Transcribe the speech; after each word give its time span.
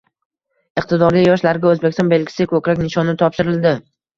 Iqtidorli 0.81 1.21
yoshlarga 1.27 1.69
Oʻzbekiston 1.73 2.11
belgisi 2.15 2.51
koʻkrak 2.55 2.85
nishoni 2.87 3.17
topshirildi 3.25 3.79